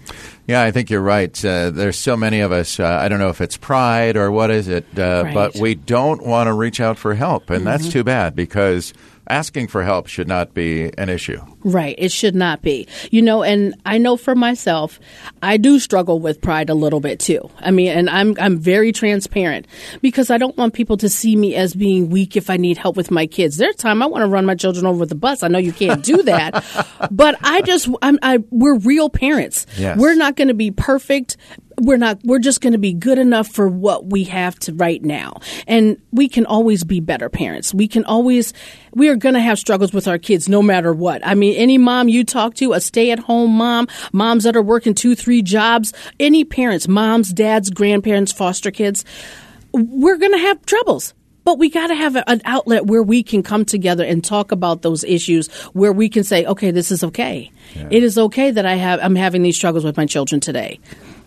Yeah, 0.51 0.63
I 0.63 0.72
think 0.72 0.89
you're 0.89 1.01
right. 1.01 1.34
Uh, 1.46 1.70
there's 1.70 1.98
so 1.98 2.17
many 2.17 2.41
of 2.41 2.51
us. 2.51 2.77
Uh, 2.79 2.86
I 2.86 3.08
don't 3.08 3.20
know 3.20 3.29
if 3.29 3.39
it's 3.39 3.55
pride 3.58 4.17
or 4.17 4.31
what 4.31 4.51
is 4.51 4.67
it, 4.67 4.86
uh, 4.98 5.24
Right. 5.25 5.34
but 5.34 5.55
we 5.55 5.75
don't 5.75 6.25
want 6.25 6.48
to 6.48 6.53
reach 6.53 6.81
out 6.81 6.98
for 6.98 7.13
help, 7.15 7.50
and 7.50 7.65
that's 7.65 7.88
too 7.89 8.03
bad 8.03 8.36
because 8.36 8.93
asking 9.32 9.68
for 9.68 9.84
help 9.84 10.08
should 10.08 10.28
not 10.28 10.54
be 10.54 10.92
an 10.98 11.10
issue. 11.10 11.40
Right. 11.64 11.96
It 11.98 12.12
should 12.12 12.36
not 12.36 12.62
be. 12.62 12.88
You 13.12 13.22
know, 13.22 13.44
and 13.44 13.74
I 13.86 13.98
know 13.98 14.18
for 14.18 14.36
myself, 14.36 15.00
I 15.42 15.58
do 15.58 15.80
struggle 15.80 16.20
with 16.20 16.42
pride 16.42 16.70
a 16.70 16.74
little 16.74 17.00
bit 17.00 17.20
too. 17.20 17.50
I 17.60 17.72
mean, 17.72 17.90
and 17.90 18.10
I'm 18.10 18.36
I'm 18.40 18.58
very 18.58 18.92
transparent 18.92 19.68
because 20.02 20.30
I 20.30 20.38
don't 20.38 20.58
want 20.58 20.74
people 20.74 20.98
to 20.98 21.10
see 21.10 21.36
me 21.36 21.56
as 21.56 21.74
being 21.74 22.10
weak 22.10 22.36
if 22.36 22.50
I 22.50 22.58
need 22.58 22.78
help 22.78 22.98
with 22.98 23.10
my 23.10 23.26
kids. 23.26 23.58
There's 23.58 23.76
time 23.76 24.04
I 24.04 24.08
want 24.08 24.24
to 24.24 24.28
run 24.28 24.46
my 24.46 24.56
children 24.56 24.86
over 24.86 25.00
with 25.00 25.10
the 25.10 25.16
bus. 25.16 25.44
I 25.44 25.48
know 25.48 25.60
you 25.60 25.74
can't 25.74 26.04
do 26.04 26.24
that, 26.24 26.66
but 27.12 27.36
I 27.42 27.62
just 27.62 27.90
I'm 28.02 28.20
I 28.22 28.40
we're 28.50 28.78
real 28.78 29.10
parents. 29.10 29.66
Yes. 29.78 29.98
We're 29.98 30.16
not 30.16 30.36
going 30.36 30.50
to 30.50 30.54
be 30.54 30.72
perfect 30.72 31.38
we're 31.82 31.98
not 31.98 32.20
we're 32.24 32.40
just 32.40 32.62
going 32.62 32.74
to 32.74 32.80
be 32.80 32.94
good 32.94 33.18
enough 33.18 33.48
for 33.48 33.68
what 33.68 34.06
we 34.06 34.24
have 34.26 34.58
to 34.60 34.74
right 34.74 35.04
now. 35.04 35.42
And 35.68 36.00
we 36.12 36.30
can 36.30 36.46
always 36.46 36.84
be 36.84 37.00
better 37.00 37.28
parents. 37.28 37.74
We 37.74 37.88
can 37.88 38.06
always 38.06 38.54
we 38.94 39.10
are 39.10 39.16
going 39.16 39.34
to 39.34 39.42
have 39.42 39.58
struggles 39.58 39.92
with 39.92 40.08
our 40.08 40.20
kids 40.20 40.48
no 40.48 40.62
matter 40.62 40.94
what. 40.94 41.26
I 41.26 41.34
mean 41.34 41.56
any 41.56 41.80
mom 41.80 42.08
you 42.08 42.24
talk 42.24 42.54
to 42.56 42.74
a 42.74 42.80
stay-at-home 42.80 43.52
mom 43.52 43.88
moms 44.14 44.44
that 44.44 44.56
are 44.56 44.62
working 44.62 44.94
two 44.94 45.16
three 45.16 45.42
jobs 45.42 45.92
any 46.20 46.44
parents 46.44 46.88
moms 46.88 47.34
dads 47.34 47.72
grandparents 47.72 48.32
foster 48.32 48.70
kids 48.70 49.04
we're 49.74 50.18
going 50.18 50.34
to 50.34 50.38
have 50.38 50.64
troubles. 50.66 51.16
But 51.44 51.58
we 51.58 51.72
got 51.72 51.88
to 51.88 51.96
have 51.96 52.16
an 52.16 52.42
outlet 52.46 52.86
where 52.86 53.02
we 53.02 53.24
can 53.24 53.42
come 53.42 53.66
together 53.66 54.04
and 54.04 54.24
talk 54.24 54.52
about 54.52 54.84
those 54.84 55.04
issues 55.04 55.48
where 55.74 55.92
we 55.92 56.08
can 56.08 56.24
say 56.24 56.46
okay 56.46 56.70
this 56.70 56.92
is 56.92 57.04
okay. 57.04 57.52
It 57.90 58.04
is 58.04 58.18
okay 58.20 58.52
that 58.52 58.66
i 58.68 58.76
have 58.76 59.00
i'm 59.02 59.16
having 59.16 59.42
these 59.42 59.56
struggles 59.56 59.84
with 59.84 59.98
my 59.98 60.06
children 60.06 60.40
today 60.40 60.80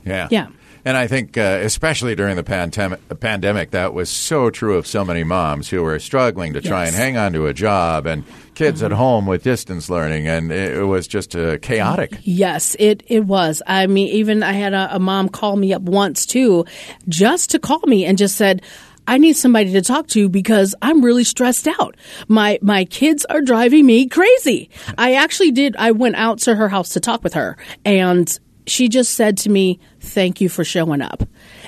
Yeah. 0.05 0.29
Yeah. 0.31 0.49
And 0.87 0.99
I 0.99 1.07
think, 1.07 1.39
uh, 1.39 1.61
especially 1.63 2.15
during 2.15 2.37
the 2.37 2.43
pandemic, 2.45 3.01
pandemic, 3.19 3.71
that 3.71 3.95
was 3.95 4.11
so 4.11 4.51
true 4.51 4.77
of 4.77 4.87
so 4.87 5.03
many 5.03 5.25
moms 5.25 5.71
who 5.71 5.83
were 5.83 5.99
struggling 5.99 6.53
to 6.53 6.61
try 6.61 6.85
Yes. 6.85 6.89
and 6.89 6.97
hang 7.03 7.17
on 7.17 7.33
to 7.33 7.47
a 7.47 7.55
job 7.55 8.05
and 8.05 8.23
kids 8.55 8.83
Mm-hmm. 8.83 8.93
at 8.93 8.99
home 8.99 9.25
with 9.27 9.43
distance 9.43 9.89
learning. 9.89 10.29
And 10.29 10.53
it, 10.53 10.77
it 10.77 10.85
was 10.85 11.09
just 11.09 11.35
uh, 11.35 11.57
chaotic. 11.57 12.19
Yes, 12.23 12.77
it, 12.79 13.03
it 13.07 13.25
was. 13.25 13.63
I 13.67 13.87
mean, 13.87 14.09
even 14.09 14.43
I 14.43 14.53
had 14.53 14.75
a, 14.75 14.97
a 14.97 14.99
mom 14.99 15.31
call 15.31 15.57
me 15.57 15.73
up 15.73 15.81
once 15.81 16.27
too, 16.27 16.67
just 17.09 17.53
to 17.53 17.59
call 17.59 17.81
me 17.87 18.05
and 18.05 18.19
just 18.19 18.37
said, 18.37 18.61
I 19.07 19.17
need 19.19 19.37
somebody 19.37 19.73
to 19.73 19.83
talk 19.83 20.07
to 20.09 20.29
because 20.31 20.75
I'm 20.83 21.03
really 21.05 21.25
stressed 21.25 21.67
out. 21.67 21.95
My 22.29 22.59
my 22.63 22.87
kids 22.87 23.27
are 23.27 23.43
driving 23.43 23.85
me 23.85 24.07
crazy. 24.07 24.71
I 24.97 25.15
actually 25.15 25.51
did 25.51 25.77
I 25.77 25.91
went 25.93 26.17
out 26.17 26.39
to 26.41 26.55
her 26.55 26.71
house 26.71 26.91
to 26.91 27.01
talk 27.01 27.23
with 27.23 27.35
her 27.35 27.59
and 27.85 28.39
she 28.67 28.89
just 28.89 29.15
said 29.15 29.37
to 29.39 29.51
me, 29.51 29.79
"Thank 30.01 30.41
you 30.41 30.49
for 30.49 30.65
showing 30.65 31.03
up." 31.03 31.23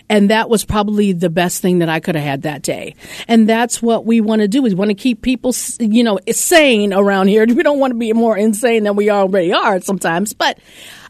And 0.09 0.31
that 0.31 0.49
was 0.49 0.65
probably 0.65 1.13
the 1.13 1.31
best 1.31 1.61
thing 1.61 1.81
that 1.81 1.89
I 1.89 2.01
could 2.01 2.15
have 2.15 2.25
had 2.25 2.43
that 2.43 2.63
day. 2.63 2.95
And 3.27 3.49
that's 3.49 3.83
what 3.83 4.07
we 4.07 4.21
want 4.21 4.43
to 4.43 4.49
do. 4.49 4.63
We 4.63 4.75
want 4.75 4.91
to 4.91 4.95
keep 4.95 5.23
people, 5.23 5.55
you 5.81 6.05
know, 6.05 6.19
sane 6.31 6.93
around 6.93 7.29
here. 7.29 7.47
We 7.57 7.63
don't 7.63 7.79
want 7.79 7.93
to 7.93 7.99
be 7.99 8.13
more 8.13 8.37
insane 8.37 8.85
than 8.85 8.97
we 8.97 9.09
already 9.09 9.53
are 9.53 9.81
sometimes, 9.81 10.35
but 10.35 10.59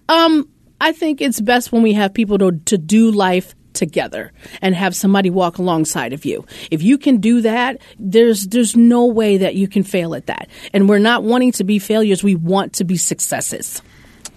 um, 0.09 0.49
I 0.81 0.93
think 0.93 1.21
it's 1.21 1.41
best 1.41 1.73
when 1.73 1.83
we 1.83 1.93
have 1.95 2.15
people 2.15 2.39
to, 2.39 2.53
to 2.67 2.79
do 2.79 3.11
life 3.11 3.55
together 3.73 4.33
and 4.63 4.75
have 4.75 4.97
somebody 4.97 5.31
walk 5.31 5.59
alongside 5.59 6.13
of 6.13 6.25
you. 6.25 6.45
If 6.71 6.83
you 6.83 6.99
can 6.99 7.19
do 7.19 7.43
that, 7.43 7.79
there's 7.99 8.47
there's 8.47 8.77
no 8.77 9.07
way 9.07 9.39
that 9.39 9.55
you 9.55 9.69
can 9.69 9.83
fail 9.83 10.15
at 10.15 10.27
that. 10.27 10.49
And 10.73 10.89
we're 10.89 10.99
not 10.99 11.23
wanting 11.23 11.53
to 11.53 11.65
be 11.65 11.79
failures, 11.79 12.25
we 12.25 12.35
want 12.35 12.75
to 12.75 12.85
be 12.85 12.97
successes. 12.97 13.83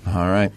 All 0.08 0.28
right. 0.28 0.52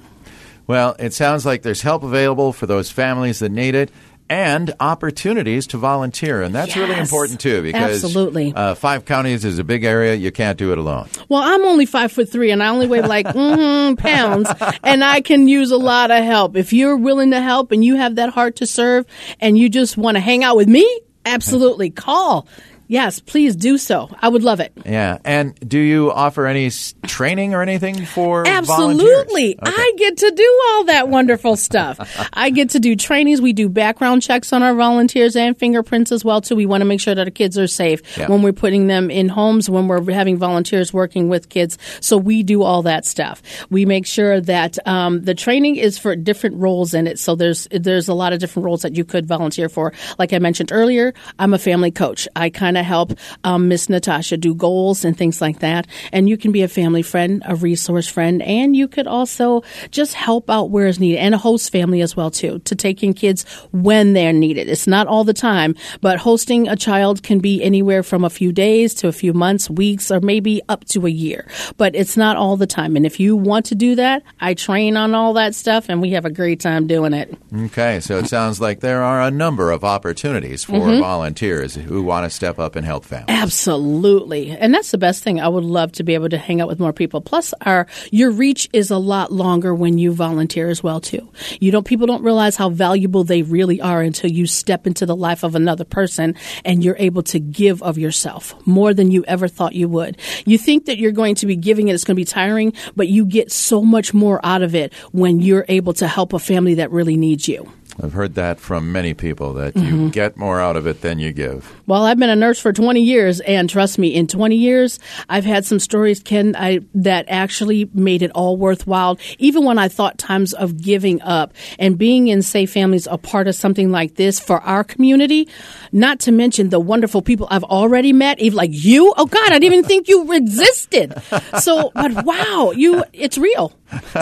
Well, 0.72 0.96
it 0.98 1.12
sounds 1.12 1.44
like 1.44 1.60
there's 1.60 1.82
help 1.82 2.02
available 2.02 2.54
for 2.54 2.64
those 2.64 2.90
families 2.90 3.40
that 3.40 3.50
need 3.50 3.74
it 3.74 3.90
and 4.30 4.72
opportunities 4.80 5.66
to 5.66 5.76
volunteer. 5.76 6.40
And 6.40 6.54
that's 6.54 6.74
really 6.74 6.98
important, 6.98 7.40
too, 7.40 7.60
because 7.60 8.02
Absolutely. 8.02 8.54
Uh, 8.56 8.74
five 8.74 9.04
counties 9.04 9.44
is 9.44 9.58
a 9.58 9.64
big 9.64 9.84
area. 9.84 10.14
You 10.14 10.32
can't 10.32 10.56
do 10.56 10.72
it 10.72 10.78
alone. 10.78 11.10
Well, 11.28 11.42
I'm 11.42 11.62
only 11.66 11.84
five 11.84 12.10
foot 12.10 12.30
three, 12.30 12.52
and 12.52 12.62
I 12.62 12.68
only 12.68 12.86
weigh 12.86 13.02
like 13.02 13.26
mm, 13.34 13.98
pounds, 13.98 14.48
and 14.82 15.04
I 15.04 15.20
can 15.20 15.46
use 15.46 15.72
a 15.72 15.76
lot 15.76 16.10
of 16.10 16.24
help. 16.24 16.56
If 16.56 16.72
you're 16.72 16.96
willing 16.96 17.32
to 17.32 17.42
help 17.42 17.70
and 17.70 17.84
you 17.84 17.96
have 17.96 18.14
that 18.14 18.30
heart 18.30 18.56
to 18.56 18.66
serve, 18.66 19.04
and 19.40 19.58
you 19.58 19.68
just 19.68 19.98
want 19.98 20.14
to 20.14 20.20
hang 20.20 20.42
out 20.42 20.56
with 20.56 20.68
me, 20.68 21.00
absolutely 21.26 21.90
call. 21.90 22.48
Yes, 22.92 23.20
please 23.20 23.56
do 23.56 23.78
so. 23.78 24.10
I 24.20 24.28
would 24.28 24.42
love 24.42 24.60
it. 24.60 24.70
Yeah. 24.84 25.16
And 25.24 25.58
do 25.66 25.78
you 25.78 26.12
offer 26.12 26.46
any 26.46 26.70
training 27.06 27.54
or 27.54 27.62
anything 27.62 28.04
for 28.04 28.46
Absolutely. 28.46 29.54
volunteers? 29.54 29.54
Okay. 29.66 29.82
I 29.82 29.92
get 29.96 30.18
to 30.18 30.30
do 30.30 30.60
all 30.68 30.84
that 30.84 31.08
wonderful 31.08 31.56
stuff. 31.56 31.98
I 32.34 32.50
get 32.50 32.68
to 32.70 32.80
do 32.80 32.94
trainings. 32.94 33.40
We 33.40 33.54
do 33.54 33.70
background 33.70 34.20
checks 34.20 34.52
on 34.52 34.62
our 34.62 34.74
volunteers 34.74 35.36
and 35.36 35.56
fingerprints 35.58 36.12
as 36.12 36.22
well 36.22 36.42
too. 36.42 36.54
We 36.54 36.66
want 36.66 36.82
to 36.82 36.84
make 36.84 37.00
sure 37.00 37.14
that 37.14 37.26
our 37.26 37.30
kids 37.30 37.56
are 37.58 37.66
safe 37.66 38.02
Yeah. 38.18 38.28
when 38.28 38.42
we're 38.42 38.52
putting 38.52 38.88
them 38.88 39.10
in 39.10 39.30
homes, 39.30 39.70
when 39.70 39.88
we're 39.88 40.12
having 40.12 40.36
volunteers 40.36 40.92
working 40.92 41.30
with 41.30 41.48
kids. 41.48 41.78
So 42.00 42.18
we 42.18 42.42
do 42.42 42.62
all 42.62 42.82
that 42.82 43.06
stuff. 43.06 43.40
We 43.70 43.86
make 43.86 44.04
sure 44.04 44.38
that 44.42 44.76
um, 44.86 45.22
the 45.22 45.34
training 45.34 45.76
is 45.76 45.96
for 45.96 46.14
different 46.14 46.56
roles 46.56 46.92
in 46.92 47.06
it. 47.06 47.18
So 47.18 47.36
there's 47.36 47.68
there's 47.70 48.08
a 48.08 48.14
lot 48.14 48.34
of 48.34 48.38
different 48.38 48.66
roles 48.66 48.82
that 48.82 48.96
you 48.96 49.06
could 49.06 49.24
volunteer 49.26 49.70
for. 49.70 49.94
Like 50.18 50.34
I 50.34 50.40
mentioned 50.40 50.72
earlier, 50.72 51.14
I'm 51.38 51.54
a 51.54 51.58
family 51.58 51.90
coach. 51.90 52.28
I 52.36 52.50
kind 52.50 52.76
of 52.76 52.81
help 52.82 53.12
um, 53.44 53.68
Miss 53.68 53.88
Natasha 53.88 54.36
do 54.36 54.54
goals 54.54 55.04
and 55.04 55.16
things 55.16 55.40
like 55.40 55.60
that. 55.60 55.86
And 56.12 56.28
you 56.28 56.36
can 56.36 56.52
be 56.52 56.62
a 56.62 56.68
family 56.68 57.02
friend, 57.02 57.42
a 57.46 57.54
resource 57.54 58.08
friend, 58.08 58.42
and 58.42 58.74
you 58.76 58.88
could 58.88 59.06
also 59.06 59.62
just 59.90 60.14
help 60.14 60.50
out 60.50 60.70
where 60.70 60.86
it's 60.86 60.98
needed 60.98 61.18
and 61.18 61.34
a 61.34 61.38
host 61.38 61.70
family 61.72 62.00
as 62.00 62.16
well 62.16 62.30
too 62.30 62.58
to 62.60 62.74
take 62.74 63.02
in 63.02 63.14
kids 63.14 63.44
when 63.72 64.12
they're 64.12 64.32
needed. 64.32 64.68
It's 64.68 64.86
not 64.86 65.06
all 65.06 65.24
the 65.24 65.32
time, 65.34 65.74
but 66.00 66.18
hosting 66.18 66.68
a 66.68 66.76
child 66.76 67.22
can 67.22 67.38
be 67.38 67.62
anywhere 67.62 68.02
from 68.02 68.24
a 68.24 68.30
few 68.30 68.52
days 68.52 68.94
to 68.94 69.08
a 69.08 69.12
few 69.12 69.32
months, 69.32 69.70
weeks, 69.70 70.10
or 70.10 70.20
maybe 70.20 70.60
up 70.68 70.84
to 70.86 71.06
a 71.06 71.10
year. 71.10 71.46
But 71.76 71.94
it's 71.94 72.16
not 72.16 72.36
all 72.36 72.56
the 72.56 72.66
time. 72.66 72.96
And 72.96 73.06
if 73.06 73.18
you 73.20 73.36
want 73.36 73.66
to 73.66 73.74
do 73.74 73.94
that, 73.96 74.22
I 74.40 74.54
train 74.54 74.96
on 74.96 75.14
all 75.14 75.32
that 75.34 75.54
stuff, 75.54 75.86
and 75.88 76.00
we 76.00 76.10
have 76.10 76.24
a 76.24 76.30
great 76.30 76.60
time 76.60 76.86
doing 76.86 77.12
it. 77.12 77.36
Okay, 77.66 78.00
so 78.00 78.18
it 78.18 78.26
sounds 78.28 78.60
like 78.60 78.80
there 78.80 79.02
are 79.02 79.22
a 79.22 79.30
number 79.30 79.70
of 79.70 79.84
opportunities 79.84 80.64
for 80.64 80.72
Mm-hmm. 80.82 81.00
volunteers 81.00 81.76
who 81.76 82.02
want 82.02 82.24
to 82.24 82.30
step 82.30 82.58
up 82.58 82.71
and 82.76 82.84
help 82.86 83.04
families. 83.04 83.36
Absolutely. 83.36 84.50
And 84.50 84.74
that's 84.74 84.90
the 84.90 84.98
best 84.98 85.22
thing. 85.22 85.40
I 85.40 85.48
would 85.48 85.64
love 85.64 85.92
to 85.92 86.04
be 86.04 86.14
able 86.14 86.28
to 86.28 86.38
hang 86.38 86.60
out 86.60 86.68
with 86.68 86.78
more 86.80 86.92
people. 86.92 87.20
Plus 87.20 87.54
our 87.62 87.86
your 88.10 88.30
reach 88.30 88.68
is 88.72 88.90
a 88.90 88.98
lot 88.98 89.32
longer 89.32 89.74
when 89.74 89.98
you 89.98 90.12
volunteer 90.12 90.68
as 90.68 90.82
well 90.82 91.00
too. 91.00 91.30
You 91.60 91.70
don't 91.70 91.86
people 91.86 92.06
don't 92.06 92.22
realize 92.22 92.56
how 92.56 92.70
valuable 92.70 93.24
they 93.24 93.42
really 93.42 93.80
are 93.80 94.02
until 94.02 94.30
you 94.30 94.46
step 94.46 94.86
into 94.86 95.06
the 95.06 95.16
life 95.16 95.42
of 95.42 95.54
another 95.54 95.84
person 95.84 96.34
and 96.64 96.84
you're 96.84 96.96
able 96.98 97.22
to 97.24 97.38
give 97.40 97.82
of 97.82 97.98
yourself 97.98 98.54
more 98.66 98.92
than 98.94 99.10
you 99.10 99.24
ever 99.26 99.48
thought 99.48 99.74
you 99.74 99.88
would. 99.88 100.18
You 100.44 100.58
think 100.58 100.86
that 100.86 100.98
you're 100.98 101.12
going 101.12 101.34
to 101.36 101.46
be 101.46 101.56
giving 101.56 101.88
it 101.88 101.94
it's 101.94 102.04
going 102.04 102.16
to 102.16 102.20
be 102.20 102.24
tiring, 102.24 102.72
but 102.96 103.08
you 103.08 103.24
get 103.24 103.50
so 103.52 103.82
much 103.82 104.12
more 104.14 104.40
out 104.44 104.62
of 104.62 104.74
it 104.74 104.92
when 105.12 105.40
you're 105.40 105.64
able 105.68 105.92
to 105.94 106.08
help 106.08 106.32
a 106.32 106.38
family 106.38 106.74
that 106.74 106.90
really 106.90 107.16
needs 107.16 107.48
you. 107.48 107.70
I've 108.02 108.14
heard 108.14 108.36
that 108.36 108.58
from 108.58 108.90
many 108.90 109.12
people 109.12 109.52
that 109.54 109.74
Mm-hmm. 109.74 110.04
you 110.04 110.10
get 110.10 110.36
more 110.36 110.60
out 110.60 110.76
of 110.76 110.86
it 110.86 111.02
than 111.02 111.18
you 111.18 111.32
give. 111.32 111.70
Well, 111.86 112.04
I've 112.04 112.18
been 112.18 112.30
a 112.30 112.36
nurse 112.36 112.51
for 112.60 112.72
20 112.72 113.02
years, 113.02 113.40
and 113.40 113.68
trust 113.68 113.98
me, 113.98 114.14
in 114.14 114.26
20 114.26 114.56
years, 114.56 114.98
I've 115.28 115.44
had 115.44 115.64
some 115.64 115.78
stories, 115.78 116.20
Ken, 116.20 116.54
I, 116.56 116.80
that 116.94 117.26
actually 117.28 117.88
made 117.94 118.22
it 118.22 118.30
all 118.32 118.56
worthwhile. 118.56 119.18
Even 119.38 119.64
when 119.64 119.78
I 119.78 119.88
thought 119.88 120.18
times 120.18 120.52
of 120.52 120.80
giving 120.80 121.20
up 121.22 121.52
and 121.78 121.98
being 121.98 122.28
in 122.28 122.42
Safe 122.42 122.72
Families 122.72 123.06
a 123.10 123.18
part 123.18 123.48
of 123.48 123.54
something 123.54 123.90
like 123.90 124.16
this 124.16 124.40
for 124.40 124.60
our 124.60 124.84
community, 124.84 125.48
not 125.92 126.20
to 126.20 126.32
mention 126.32 126.70
the 126.70 126.80
wonderful 126.80 127.22
people 127.22 127.46
I've 127.50 127.64
already 127.64 128.12
met, 128.12 128.40
even 128.40 128.56
like 128.56 128.70
you. 128.72 129.12
Oh 129.16 129.26
God, 129.26 129.52
I 129.52 129.58
didn't 129.58 129.74
even 129.74 129.84
think 129.84 130.08
you 130.08 130.32
existed. 130.32 131.14
So, 131.60 131.90
but 131.94 132.24
wow, 132.24 132.72
you, 132.74 133.04
it's 133.12 133.38
real. 133.38 133.72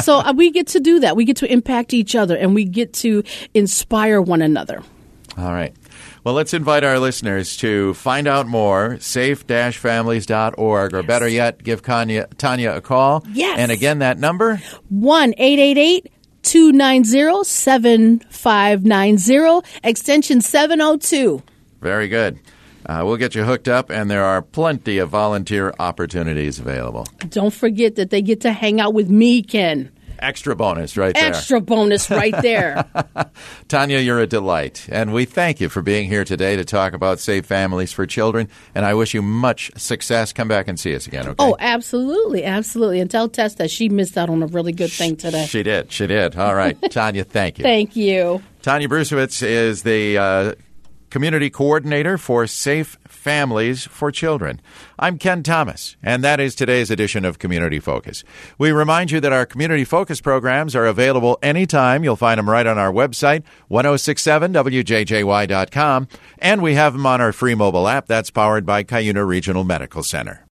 So 0.03 0.19
uh, 0.19 0.33
we 0.37 0.51
get 0.51 0.69
to 0.69 0.81
do 0.81 1.01
that. 1.01 1.17
We 1.17 1.25
get 1.25 1.37
to 1.39 1.51
impact 1.51 1.95
each 1.95 2.15
other 2.15 2.37
and 2.37 2.55
we 2.55 2.65
get 2.65 2.93
to 2.95 3.23
inspire 3.55 4.21
one 4.21 4.43
another. 4.43 4.83
All 5.39 5.53
right. 5.53 5.75
Well, 6.23 6.35
let's 6.35 6.53
invite 6.53 6.85
our 6.85 6.99
listeners 6.99 7.57
to 7.59 7.95
find 7.95 8.29
out 8.29 8.47
more, 8.47 8.99
safe-families.org, 9.01 10.95
or 10.95 11.03
better 11.03 11.27
yet, 11.27 11.65
give 11.65 11.83
Kanya, 11.83 12.27
Tanya 12.37 12.73
a 12.73 12.83
call. 12.83 13.25
Yes. 13.33 13.59
And 13.59 13.73
again, 13.73 14.01
that 14.01 14.19
number? 14.19 14.61
1 14.91 15.33
888 15.39 16.13
290 16.43 17.45
7590, 17.45 19.67
extension 19.83 20.43
702. 20.43 21.43
Very 21.81 22.09
good. 22.09 22.39
Uh, 22.87 23.03
we'll 23.05 23.17
get 23.17 23.35
you 23.35 23.45
hooked 23.45 23.69
up, 23.69 23.91
and 23.91 24.11
there 24.11 24.25
are 24.25 24.43
plenty 24.43 24.99
of 24.99 25.09
volunteer 25.11 25.73
opportunities 25.79 26.59
available. 26.59 27.07
Don't 27.29 27.55
forget 27.55 27.95
that 27.97 28.11
they 28.11 28.21
get 28.21 28.41
to 28.43 28.53
hang 28.53 28.81
out 28.81 28.93
with 28.95 29.09
me, 29.09 29.43
Ken. 29.43 29.91
Extra 30.21 30.55
bonus 30.55 30.97
right 30.97 31.15
there. 31.15 31.29
Extra 31.29 31.61
bonus 31.61 32.11
right 32.11 32.35
there. 32.43 32.85
Tanya, 33.69 33.99
you're 33.99 34.21
a 34.21 34.27
delight. 34.27 34.87
And 34.91 35.13
we 35.13 35.25
thank 35.25 35.61
you 35.61 35.69
for 35.69 35.83
being 35.83 36.09
here 36.09 36.25
today 36.25 36.57
to 36.57 36.65
talk 36.65 36.93
about 36.93 37.21
Safe 37.21 37.47
Families 37.47 37.93
for 37.93 38.07
Children. 38.07 38.49
And 38.75 38.85
I 38.85 38.95
wish 38.95 39.15
you 39.15 39.23
much 39.23 39.71
success. 39.77 40.33
Come 40.33 40.49
back 40.49 40.69
and 40.69 40.79
see 40.79 40.95
us 40.95 41.07
again, 41.07 41.27
okay? 41.29 41.37
Oh, 41.39 41.57
absolutely. 41.59 42.45
Absolutely. 42.45 43.01
And 43.01 43.11
tell 43.11 43.29
Tess 43.29 43.55
that 43.55 43.71
she 43.71 43.89
missed 43.89 44.19
out 44.19 44.31
on 44.31 44.43
a 44.43 44.47
really 44.47 44.73
good 44.73 44.93
thing 44.93 45.17
today. 45.17 45.47
She 45.47 45.63
did. 45.63 45.91
She 45.91 46.07
did. 46.07 46.37
All 46.37 46.55
right. 46.55 46.77
Tanya, 46.91 47.25
thank 47.25 47.59
you. 47.59 47.63
Thank 47.63 47.97
you. 47.97 48.43
Tanya 48.63 48.89
Brusewitz 48.89 49.43
is 49.43 49.83
the 49.83 50.19
uh, 50.19 50.55
community 51.11 51.51
coordinator 51.51 52.17
for 52.17 52.47
Safe 52.47 52.97
Families 53.07 53.87
for 53.87 54.11
Children. 54.11 54.63
I'm 54.99 55.19
Ken 55.19 55.43
Thomas, 55.43 55.97
and 56.03 56.25
that 56.25 56.41
is 56.41 56.55
today's 56.55 56.91
edition 56.91 57.23
of 57.25 57.39
Community 57.39 57.81
Focus. 57.81 58.25
We 58.57 58.73
remind 58.73 59.11
you 59.11 59.21
that 59.21 59.33
our 59.33 59.45
Community 59.45 59.85
Focus 59.85 60.21
programs 60.21 60.77
are 60.77 60.87
available 60.87 61.39
anytime. 61.43 62.05
You'll 62.05 62.17
find 62.17 62.39
them 62.39 62.49
right 62.49 62.67
on 62.67 62.79
our 62.79 62.93
website, 62.93 63.43
1067wjjy.com, 63.71 66.09
and 66.39 66.63
we 66.63 66.75
have 66.75 66.93
them 66.95 67.07
on 67.07 67.21
our 67.21 67.33
free 67.33 67.55
mobile 67.55 67.87
app 67.89 68.07
that's 68.07 68.31
powered 68.31 68.65
by 68.65 68.85
Cuyuna 68.85 69.27
Regional 69.27 69.65
Medical 69.65 70.03
Center. 70.03 70.47